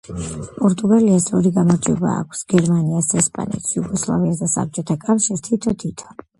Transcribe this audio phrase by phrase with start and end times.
[0.53, 6.23] პორტუგალიას ორი გამარჯვება აქვს, გერმანიას, ესპანეთს, იუგოსლავიას და საბჭოთა კავშირს თითო-თითო.